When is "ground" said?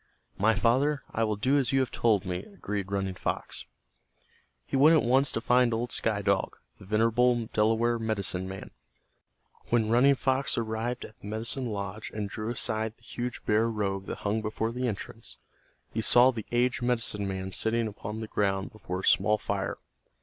18.27-18.71